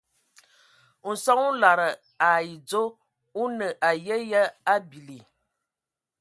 Nson 1.09 1.39
o 1.47 1.49
lada 1.61 1.87
ai 2.29 2.47
dzɔ 2.67 2.83
o 3.41 3.43
nə 3.57 3.67
aye 3.89 4.15
yə 4.31 4.41
a 4.73 4.75
bili. 4.89 5.17